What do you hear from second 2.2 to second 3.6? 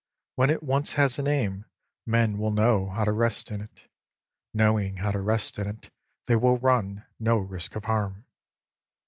will know how to rest